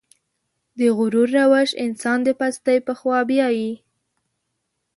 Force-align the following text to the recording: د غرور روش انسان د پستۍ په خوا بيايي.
د 0.79 0.81
غرور 0.97 1.29
روش 1.39 1.69
انسان 1.85 2.19
د 2.23 2.29
پستۍ 2.39 2.77
په 2.87 2.93
خوا 2.99 3.19
بيايي. 3.29 3.71